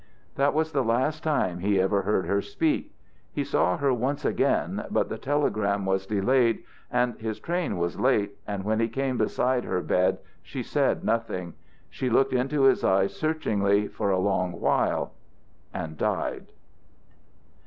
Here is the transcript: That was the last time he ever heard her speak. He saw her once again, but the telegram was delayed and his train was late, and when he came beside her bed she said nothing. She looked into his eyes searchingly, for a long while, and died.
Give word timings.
That 0.33 0.55
was 0.55 0.71
the 0.71 0.83
last 0.83 1.21
time 1.23 1.59
he 1.59 1.79
ever 1.79 2.01
heard 2.01 2.25
her 2.25 2.41
speak. 2.41 2.95
He 3.31 3.43
saw 3.43 3.77
her 3.77 3.93
once 3.93 4.25
again, 4.25 4.83
but 4.89 5.09
the 5.09 5.17
telegram 5.19 5.85
was 5.85 6.07
delayed 6.07 6.63
and 6.89 7.13
his 7.19 7.39
train 7.39 7.77
was 7.77 7.99
late, 7.99 8.31
and 8.47 8.63
when 8.63 8.79
he 8.79 8.87
came 8.87 9.19
beside 9.19 9.63
her 9.63 9.79
bed 9.83 10.17
she 10.41 10.63
said 10.63 11.03
nothing. 11.03 11.53
She 11.87 12.09
looked 12.09 12.33
into 12.33 12.63
his 12.63 12.83
eyes 12.83 13.15
searchingly, 13.15 13.87
for 13.89 14.09
a 14.09 14.17
long 14.17 14.53
while, 14.59 15.11
and 15.71 15.99
died. 15.99 16.47